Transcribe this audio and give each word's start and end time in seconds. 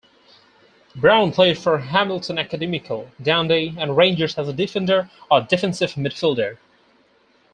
Brown 0.95 1.31
played 1.31 1.59
for 1.59 1.77
Hamilton 1.77 2.39
Academical, 2.39 3.11
Dundee 3.21 3.75
and 3.77 3.95
Rangers 3.95 4.35
as 4.35 4.47
a 4.49 4.53
defender 4.53 5.11
or 5.29 5.41
defensive 5.41 5.93
midfielder. 5.93 6.57